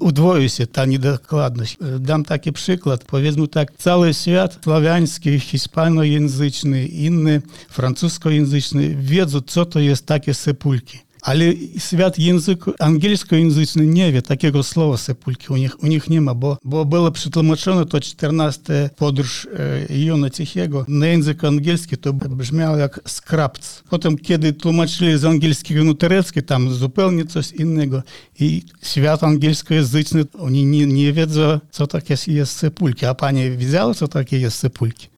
udwoi 0.00 0.48
się 0.48 0.66
ta 0.66 0.84
niedokładność. 0.84 1.76
Dam 2.00 2.24
taki 2.24 2.52
przykład. 2.52 3.04
Powiedzmy 3.04 3.48
tak, 3.48 3.72
cały 3.78 4.14
świat 4.14 4.58
sławiański, 4.64 5.40
hiszpanojęzyczny, 5.40 6.86
inny, 6.86 7.42
francuskojęzyczny 7.68 8.94
wiedzą, 8.94 9.40
co 9.40 9.64
to 9.64 9.80
jest 9.80 10.06
takie 10.06 10.34
sepulki. 10.34 11.07
Ale 11.22 11.44
świat 11.78 12.18
języku 12.18 12.72
angielskojęzyczny 12.78 13.86
nie 13.86 14.12
wie 14.12 14.22
takiego 14.22 14.62
słowa 14.62 14.96
sepulki. 14.96 15.46
U 15.48 15.56
nich, 15.56 15.82
u 15.82 15.86
nich 15.86 16.10
nie 16.10 16.20
ma, 16.20 16.34
bo 16.34 16.84
było 16.86 17.10
przetłumaczone 17.10 17.86
to 17.86 18.00
14 18.00 18.90
podróż 18.96 19.48
e, 19.90 19.98
Jona 19.98 20.30
Cichego. 20.30 20.84
Na 20.88 21.06
język 21.06 21.44
angielski 21.44 21.96
to 21.96 22.12
brzmiało 22.12 22.76
jak 22.76 23.00
skrapc. 23.06 23.82
Potem, 23.90 24.16
kiedy 24.16 24.52
tłumaczyli 24.52 25.18
z 25.18 25.24
angielskiego 25.24 25.84
na 25.84 25.94
turecki, 25.94 26.42
tam 26.42 26.74
zupełnie 26.74 27.24
coś 27.24 27.52
innego. 27.52 28.02
I 28.40 28.62
świat 28.82 29.24
angielskojęzyczny, 29.24 30.24
oni 30.38 30.64
nie, 30.64 30.86
nie 30.86 31.12
wiedzą, 31.12 31.58
co 31.70 31.86
takie 31.86 32.16
jest 32.26 32.56
sepulki. 32.56 33.06
A 33.06 33.14
pani 33.14 33.50
wiedziała, 33.50 33.94
co 33.94 34.08
takie 34.08 34.38
jest 34.38 34.58
sepulki? 34.58 35.17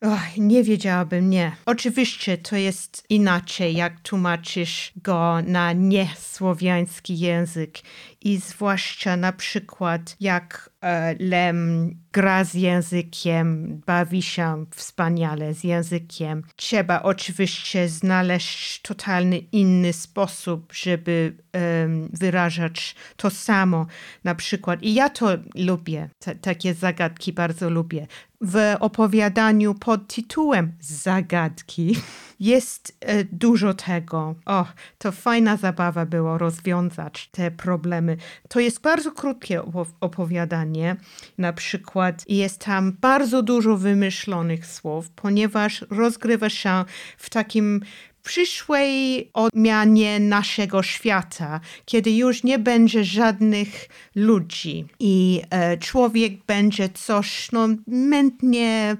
Och, 0.00 0.36
nie 0.36 0.64
wiedziałabym, 0.64 1.30
nie. 1.30 1.52
Oczywiście 1.66 2.38
to 2.38 2.56
jest 2.56 3.04
inaczej, 3.08 3.74
jak 3.74 4.00
tłumaczysz 4.00 4.92
go 4.96 5.42
na 5.42 5.72
niesłowiański 5.72 7.18
język 7.18 7.78
i 8.20 8.36
zwłaszcza 8.36 9.16
na 9.16 9.32
przykład 9.32 10.16
jak 10.20 10.69
Lem 11.18 11.90
gra 12.12 12.44
z 12.44 12.54
językiem, 12.54 13.80
bawi 13.86 14.22
się 14.22 14.64
wspaniale 14.74 15.54
z 15.54 15.64
językiem. 15.64 16.42
Trzeba 16.56 17.02
oczywiście 17.02 17.88
znaleźć 17.88 18.82
totalny 18.82 19.38
inny 19.38 19.92
sposób, 19.92 20.72
żeby 20.72 21.36
um, 21.52 22.10
wyrażać 22.12 22.94
to 23.16 23.30
samo. 23.30 23.86
Na 24.24 24.34
przykład, 24.34 24.82
i 24.82 24.94
ja 24.94 25.08
to 25.08 25.28
lubię, 25.54 26.08
takie 26.40 26.74
zagadki 26.74 27.32
bardzo 27.32 27.70
lubię. 27.70 28.06
W 28.40 28.76
opowiadaniu 28.80 29.74
pod 29.74 30.14
tytułem 30.14 30.72
Zagadki 30.80 31.96
jest 32.40 32.96
e, 33.00 33.24
dużo 33.24 33.74
tego. 33.74 34.34
O, 34.46 34.66
to 34.98 35.12
fajna 35.12 35.56
zabawa 35.56 36.06
było 36.06 36.38
rozwiązać 36.38 37.28
te 37.32 37.50
problemy. 37.50 38.16
To 38.48 38.60
jest 38.60 38.80
bardzo 38.80 39.12
krótkie 39.12 39.62
opowiadanie. 40.00 40.96
Na 41.38 41.52
przykład 41.52 42.24
jest 42.28 42.58
tam 42.58 42.92
bardzo 43.00 43.42
dużo 43.42 43.76
wymyślonych 43.76 44.66
słów, 44.66 45.10
ponieważ 45.10 45.84
rozgrywa 45.90 46.50
się 46.50 46.84
w 47.18 47.30
takim 47.30 47.80
przyszłej 48.22 49.30
odmianie 49.34 50.20
naszego 50.20 50.82
świata, 50.82 51.60
kiedy 51.84 52.10
już 52.10 52.44
nie 52.44 52.58
będzie 52.58 53.04
żadnych 53.04 53.88
ludzi 54.14 54.84
i 54.98 55.42
e, 55.50 55.76
człowiek 55.78 56.44
będzie 56.46 56.88
coś 56.88 57.52
no, 57.52 57.68
mętnie 57.86 58.96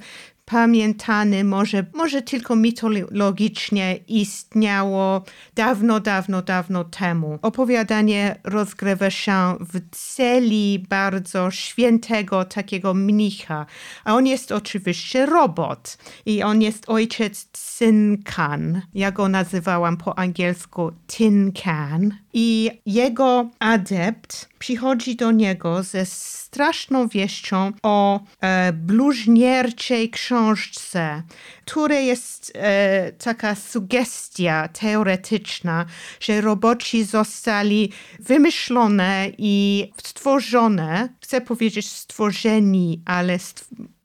pamiętany, 0.50 1.44
może, 1.44 1.84
może 1.94 2.22
tylko 2.22 2.56
mitologicznie 2.56 3.96
istniało 4.08 5.24
dawno, 5.54 6.00
dawno, 6.00 6.42
dawno 6.42 6.84
temu. 6.84 7.38
Opowiadanie 7.42 8.36
rozgrywa 8.44 9.10
się 9.10 9.56
w 9.60 9.80
celi 9.90 10.86
bardzo 10.88 11.50
świętego 11.50 12.44
takiego 12.44 12.94
mnicha, 12.94 13.66
a 14.04 14.14
on 14.14 14.26
jest 14.26 14.52
oczywiście 14.52 15.26
robot 15.26 15.98
i 16.26 16.42
on 16.42 16.62
jest 16.62 16.84
ojciec 16.88 17.48
Synkan. 17.56 18.82
Ja 18.94 19.12
go 19.12 19.28
nazywałam 19.28 19.96
po 19.96 20.18
angielsku 20.18 20.92
Tin 21.06 21.52
Can. 21.52 22.14
I 22.32 22.70
jego 22.86 23.50
adept 23.58 24.48
przychodzi 24.58 25.16
do 25.16 25.32
niego 25.32 25.82
ze 25.82 26.06
straszną 26.06 27.08
wieścią 27.08 27.72
o 27.82 28.20
e, 28.40 28.72
bluźnierczej 28.72 30.10
książce, 30.10 31.22
której 31.66 32.06
jest 32.06 32.52
e, 32.54 33.12
taka 33.12 33.54
sugestia 33.54 34.68
teoretyczna, 34.68 35.86
że 36.20 36.40
roboci 36.40 37.04
zostali 37.04 37.92
wymyślone 38.18 39.26
i 39.38 39.86
stworzone, 40.04 41.08
chcę 41.22 41.40
powiedzieć 41.40 41.90
stworzeni, 41.90 43.02
ale 43.04 43.38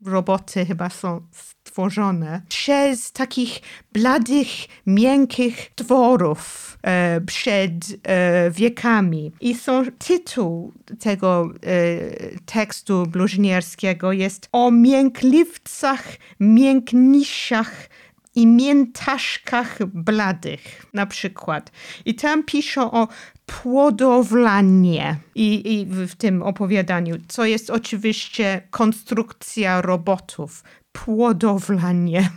roboty 0.05 0.65
chyba 0.65 0.89
są 0.89 1.27
stworzone 1.75 2.41
przez 2.49 3.11
takich 3.11 3.59
bladych, 3.93 4.49
miękkich 4.85 5.71
tworów 5.75 6.77
e, 6.83 7.21
przed 7.21 7.71
e, 8.03 8.51
wiekami. 8.51 9.31
I 9.41 9.55
są 9.55 9.83
tytuł 10.07 10.73
tego 10.99 11.49
e, 11.49 12.39
tekstu 12.45 13.05
bluźnierskiego 13.07 14.11
jest 14.11 14.49
o 14.51 14.71
miękliwcach, 14.71 16.03
mięknisiach 16.39 17.89
i 18.35 18.47
miętaszkach 18.47 19.85
bladych 19.85 20.85
na 20.93 21.05
przykład. 21.05 21.71
I 22.05 22.15
tam 22.15 22.43
piszą 22.43 22.91
o 22.91 23.07
płodowlanie 23.45 25.17
I, 25.35 25.73
i 25.73 25.85
w 25.85 26.15
tym 26.15 26.43
opowiadaniu, 26.43 27.15
co 27.27 27.45
jest 27.45 27.69
oczywiście 27.69 28.61
konstrukcja 28.69 29.81
robotów, 29.81 30.63
płodowlanie. 31.03 32.29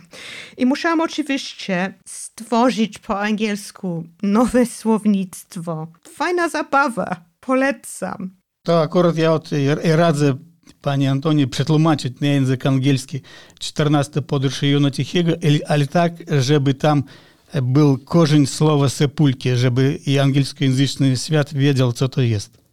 I 0.57 0.65
musiałam 0.65 1.01
oczywiście 1.01 1.93
stworzyć 2.05 2.99
po 2.99 3.19
angielsku 3.19 4.03
nowe 4.23 4.65
słownictwo. 4.65 5.87
Fajna 6.13 6.49
zabawa, 6.49 7.25
polecam. 7.39 8.29
To 8.63 8.81
akurat 8.81 9.17
ja 9.17 9.33
od 9.33 9.49
radzę 9.83 10.37
Pani 10.81 11.07
Antonie 11.07 11.47
przetłumaczyć 11.47 12.19
na 12.19 12.27
język 12.27 12.65
angielski 12.65 13.21
14 13.59 14.21
podróż 14.21 14.61
Jona 14.61 14.91
Tichiego, 14.91 15.31
ale 15.67 15.87
tak, 15.87 16.13
żeby 16.41 16.73
tam 16.73 17.03
był 17.61 17.97
korzeń 17.97 18.45
słowa 18.45 18.89
sepulki, 18.89 19.55
żeby 19.55 19.99
i 20.05 20.19
angielskojęzyczny 20.19 21.17
świat 21.17 21.53
wiedział, 21.53 21.93
co 21.93 22.09
to 22.09 22.21
jest. 22.21 22.68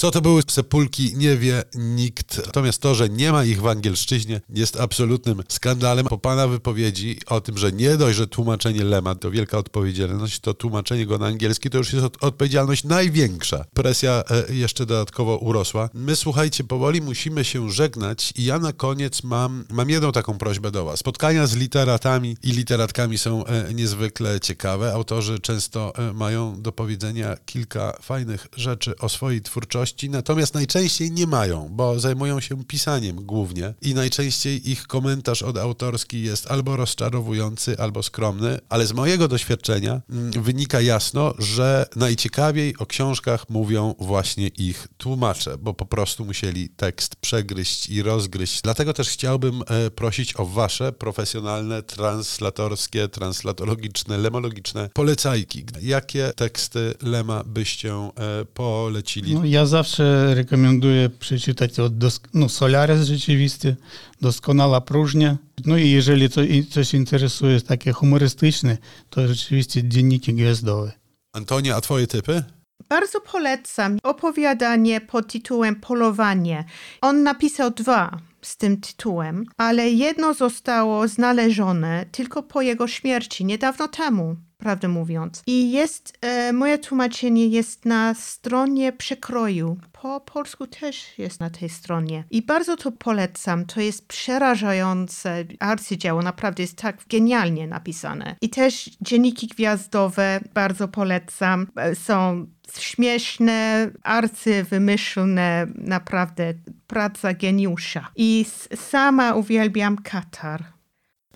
Co 0.00 0.10
to 0.10 0.20
były 0.20 0.42
sepulki, 0.50 1.12
nie 1.16 1.36
wie 1.36 1.62
nikt. 1.74 2.46
Natomiast 2.46 2.82
to, 2.82 2.94
że 2.94 3.08
nie 3.08 3.32
ma 3.32 3.44
ich 3.44 3.60
w 3.60 3.66
angielszczyźnie, 3.66 4.40
jest 4.50 4.80
absolutnym 4.80 5.42
skandalem. 5.48 6.06
Po 6.06 6.18
pana 6.18 6.48
wypowiedzi 6.48 7.18
o 7.26 7.40
tym, 7.40 7.58
że 7.58 7.72
nie 7.72 7.96
dość, 7.96 8.16
że 8.16 8.26
tłumaczenie 8.26 8.84
Lema 8.84 9.14
to 9.14 9.30
wielka 9.30 9.58
odpowiedzialność, 9.58 10.40
to 10.40 10.54
tłumaczenie 10.54 11.06
go 11.06 11.18
na 11.18 11.26
angielski 11.26 11.70
to 11.70 11.78
już 11.78 11.92
jest 11.92 12.06
odpowiedzialność 12.20 12.84
największa. 12.84 13.64
Presja 13.74 14.24
e, 14.30 14.54
jeszcze 14.54 14.86
dodatkowo 14.86 15.36
urosła. 15.36 15.88
My, 15.94 16.16
słuchajcie, 16.16 16.64
powoli 16.64 17.00
musimy 17.00 17.44
się 17.44 17.70
żegnać 17.70 18.32
i 18.36 18.44
ja 18.44 18.58
na 18.58 18.72
koniec 18.72 19.22
mam, 19.22 19.64
mam 19.70 19.90
jedną 19.90 20.12
taką 20.12 20.38
prośbę 20.38 20.70
do 20.70 20.84
was. 20.84 20.98
Spotkania 20.98 21.46
z 21.46 21.56
literatami 21.56 22.36
i 22.42 22.52
literatkami 22.52 23.18
są 23.18 23.44
e, 23.44 23.74
niezwykle 23.74 24.40
ciekawe. 24.40 24.92
Autorzy 24.92 25.38
często 25.38 25.92
e, 25.96 26.12
mają 26.12 26.62
do 26.62 26.72
powiedzenia 26.72 27.36
kilka 27.46 27.98
fajnych 28.02 28.46
rzeczy 28.56 28.98
o 28.98 29.08
swojej 29.08 29.42
twórczości 29.42 29.89
natomiast 30.10 30.54
najczęściej 30.54 31.10
nie 31.10 31.26
mają, 31.26 31.68
bo 31.70 32.00
zajmują 32.00 32.40
się 32.40 32.64
pisaniem 32.64 33.16
głównie 33.16 33.74
i 33.82 33.94
najczęściej 33.94 34.70
ich 34.70 34.86
komentarz 34.86 35.42
od 35.42 35.58
autorski 35.58 36.22
jest 36.22 36.50
albo 36.50 36.76
rozczarowujący, 36.76 37.78
albo 37.78 38.02
skromny, 38.02 38.58
ale 38.68 38.86
z 38.86 38.92
mojego 38.92 39.28
doświadczenia 39.28 40.00
mm, 40.10 40.42
wynika 40.42 40.80
jasno, 40.80 41.34
że 41.38 41.86
najciekawiej 41.96 42.74
o 42.78 42.86
książkach 42.86 43.50
mówią 43.50 43.94
właśnie 43.98 44.48
ich 44.48 44.88
tłumacze, 44.98 45.58
bo 45.58 45.74
po 45.74 45.86
prostu 45.86 46.24
musieli 46.24 46.68
tekst 46.68 47.16
przegryźć 47.16 47.88
i 47.88 48.02
rozgryźć. 48.02 48.62
Dlatego 48.62 48.92
też 48.92 49.08
chciałbym 49.08 49.62
e, 49.66 49.90
prosić 49.90 50.36
o 50.36 50.46
wasze 50.46 50.92
profesjonalne, 50.92 51.82
translatorskie, 51.82 53.08
translatologiczne, 53.08 54.18
lemologiczne 54.18 54.88
polecajki. 54.94 55.64
Jakie 55.82 56.32
teksty 56.36 56.94
Lema 57.02 57.44
byście 57.44 57.94
e, 57.94 58.10
polecili? 58.54 59.34
No, 59.34 59.44
ja 59.44 59.66
zawsze 59.80 60.34
rekomenduję 60.34 61.10
przeczytać 61.10 61.80
od 61.80 61.92
dosk- 61.98 62.28
no, 62.34 62.48
Solaris 62.48 63.02
rzeczywiście, 63.02 63.76
doskonała 64.20 64.80
próżnia. 64.80 65.36
No 65.66 65.76
i 65.76 65.90
jeżeli 65.90 66.30
to, 66.30 66.40
coś 66.70 66.94
interesuje 66.94 67.60
takie 67.60 67.92
humorystyczne, 67.92 68.78
to 69.10 69.28
rzeczywiście 69.28 69.84
dzienniki 69.84 70.34
gwiazdowe. 70.34 70.92
Antonia, 71.32 71.76
a 71.76 71.80
twoje 71.80 72.06
typy? 72.06 72.42
Bardzo 72.88 73.20
polecam 73.20 73.98
opowiadanie 74.02 75.00
pod 75.00 75.32
tytułem 75.32 75.76
Polowanie. 75.76 76.64
On 77.00 77.22
napisał 77.22 77.70
dwa 77.70 78.18
z 78.42 78.56
tym 78.56 78.80
tytułem, 78.80 79.44
ale 79.56 79.90
jedno 79.90 80.34
zostało 80.34 81.08
znalezione 81.08 82.06
tylko 82.12 82.42
po 82.42 82.62
jego 82.62 82.88
śmierci, 82.88 83.44
niedawno 83.44 83.88
temu 83.88 84.36
prawdę 84.60 84.88
mówiąc. 84.88 85.42
I 85.46 85.72
jest, 85.72 86.18
e, 86.20 86.52
moje 86.52 86.78
tłumaczenie 86.78 87.46
jest 87.46 87.84
na 87.84 88.14
stronie 88.14 88.92
przekroju. 88.92 89.76
Po 89.92 90.20
polsku 90.20 90.66
też 90.66 91.18
jest 91.18 91.40
na 91.40 91.50
tej 91.50 91.68
stronie. 91.68 92.24
I 92.30 92.42
bardzo 92.42 92.76
to 92.76 92.92
polecam. 92.92 93.66
To 93.66 93.80
jest 93.80 94.08
przerażające 94.08 95.44
arcydzieło. 95.60 96.22
Naprawdę 96.22 96.62
jest 96.62 96.76
tak 96.76 96.96
genialnie 97.08 97.66
napisane. 97.66 98.36
I 98.40 98.50
też 98.50 98.90
dzienniki 99.00 99.46
gwiazdowe 99.46 100.40
bardzo 100.54 100.88
polecam. 100.88 101.66
E, 101.76 101.94
są 101.94 102.46
śmieszne, 102.78 103.90
arcywymyślne, 104.02 105.66
naprawdę 105.74 106.54
praca 106.86 107.34
geniusza. 107.34 108.08
I 108.16 108.46
sama 108.74 109.34
uwielbiam 109.34 109.96
Katar. 109.96 110.79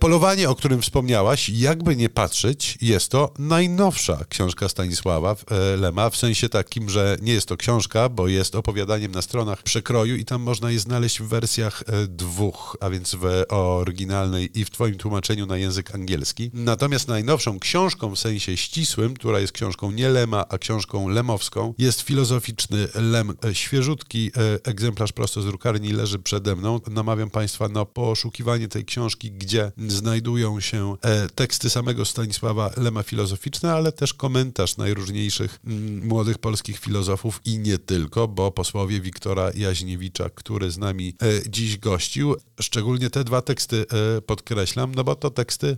Polowanie, 0.04 0.50
o 0.50 0.54
którym 0.54 0.82
wspomniałaś, 0.82 1.48
jakby 1.48 1.96
nie 1.96 2.08
patrzeć, 2.08 2.78
jest 2.80 3.10
to 3.10 3.32
najnowsza 3.38 4.24
książka 4.28 4.68
Stanisława 4.68 5.36
e, 5.50 5.76
Lema, 5.76 6.10
w 6.10 6.16
sensie 6.16 6.48
takim, 6.48 6.90
że 6.90 7.16
nie 7.22 7.32
jest 7.32 7.48
to 7.48 7.56
książka, 7.56 8.08
bo 8.08 8.28
jest 8.28 8.54
opowiadaniem 8.54 9.12
na 9.12 9.22
stronach 9.22 9.62
przekroju 9.62 10.16
i 10.16 10.24
tam 10.24 10.42
można 10.42 10.70
je 10.70 10.78
znaleźć 10.78 11.20
w 11.20 11.28
wersjach 11.28 11.82
e, 11.86 12.06
dwóch, 12.06 12.76
a 12.80 12.90
więc 12.90 13.14
w 13.14 13.44
oryginalnej 13.48 14.60
i 14.60 14.64
w 14.64 14.70
twoim 14.70 14.94
tłumaczeniu 14.94 15.46
na 15.46 15.56
język 15.56 15.94
angielski. 15.94 16.50
Natomiast 16.54 17.08
najnowszą 17.08 17.58
książką 17.58 18.14
w 18.14 18.18
sensie 18.18 18.56
ścisłym, 18.56 19.14
która 19.14 19.40
jest 19.40 19.52
książką 19.52 19.90
nie 19.90 20.08
Lema, 20.08 20.48
a 20.48 20.58
książką 20.58 21.08
lemowską, 21.08 21.74
jest 21.78 22.00
filozoficzny 22.00 22.88
Lem, 22.94 23.34
e, 23.44 23.54
świeżutki 23.54 24.30
egzemplarz 24.64 25.12
prosto 25.12 25.42
z 25.42 25.46
drukarni 25.46 25.92
leży 25.92 26.18
przede 26.18 26.56
mną. 26.56 26.80
Namawiam 26.90 27.30
Państwa 27.30 27.68
na 27.68 27.84
poszukiwanie 27.84 28.68
tej 28.68 28.84
książki, 28.84 29.32
gdzie 29.32 29.72
znajdują 29.94 30.60
się 30.60 30.96
e, 31.02 31.28
teksty 31.28 31.70
samego 31.70 32.04
Stanisława 32.04 32.70
Lema 32.76 33.02
filozoficzne, 33.02 33.72
ale 33.72 33.92
też 33.92 34.14
komentarz 34.14 34.76
najróżniejszych 34.76 35.60
mm, 35.66 36.06
młodych 36.06 36.38
polskich 36.38 36.78
filozofów 36.78 37.40
i 37.44 37.58
nie 37.58 37.78
tylko, 37.78 38.28
bo 38.28 38.50
posłowie 38.50 39.00
Wiktora 39.00 39.50
Jaźniewicza, 39.54 40.30
który 40.30 40.70
z 40.70 40.78
nami 40.78 41.16
e, 41.22 41.50
dziś 41.50 41.78
gościł, 41.78 42.36
szczególnie 42.60 43.10
te 43.10 43.24
dwa 43.24 43.42
teksty 43.42 43.86
e, 44.16 44.20
podkreślam, 44.20 44.94
no 44.94 45.04
bo 45.04 45.14
to 45.14 45.30
teksty 45.30 45.76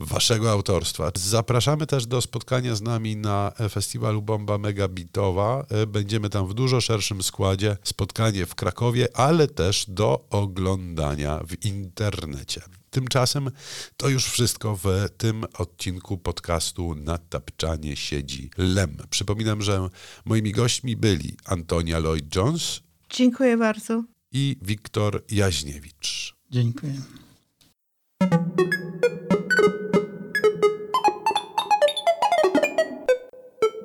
waszego 0.00 0.50
autorstwa. 0.50 1.10
Zapraszamy 1.14 1.86
też 1.86 2.06
do 2.06 2.20
spotkania 2.20 2.74
z 2.74 2.82
nami 2.82 3.16
na 3.16 3.52
festiwalu 3.70 4.22
Bomba 4.22 4.58
Megabitowa. 4.58 5.66
Będziemy 5.86 6.30
tam 6.30 6.46
w 6.46 6.54
dużo 6.54 6.80
szerszym 6.80 7.22
składzie. 7.22 7.76
Spotkanie 7.82 8.46
w 8.46 8.54
Krakowie, 8.54 9.08
ale 9.14 9.46
też 9.46 9.84
do 9.88 10.26
oglądania 10.30 11.40
w 11.48 11.64
internecie. 11.64 12.60
Tymczasem 12.90 13.50
to 13.96 14.08
już 14.08 14.24
wszystko 14.24 14.76
w 14.76 14.86
tym 15.16 15.44
odcinku 15.58 16.18
podcastu 16.18 16.94
Na 16.94 17.18
tapczanie 17.18 17.96
siedzi 17.96 18.50
Lem. 18.58 18.96
Przypominam, 19.10 19.62
że 19.62 19.88
moimi 20.24 20.52
gośćmi 20.52 20.96
byli 20.96 21.36
Antonia 21.44 21.98
Lloyd-Jones 21.98 22.80
Dziękuję 23.10 23.56
bardzo. 23.56 24.04
i 24.32 24.56
Wiktor 24.62 25.24
Jaźniewicz. 25.30 26.34
Dziękuję. 26.50 26.92